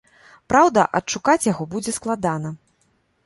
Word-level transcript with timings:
Праўда, 0.51 0.85
адшукаць 0.99 1.47
яго 1.51 1.67
будзе 1.73 1.95
складана. 1.99 2.49